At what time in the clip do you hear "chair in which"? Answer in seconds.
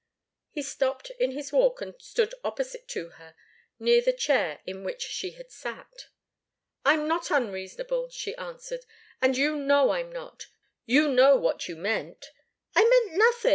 4.11-5.03